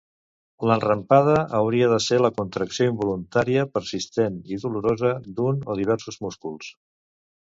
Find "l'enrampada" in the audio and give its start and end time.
0.69-1.35